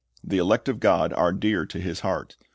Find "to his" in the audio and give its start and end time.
1.67-1.99